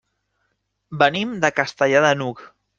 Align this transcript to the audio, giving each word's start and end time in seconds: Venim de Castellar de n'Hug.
Venim 1.05 1.37
de 1.45 1.53
Castellar 1.61 2.05
de 2.09 2.19
n'Hug. 2.19 2.47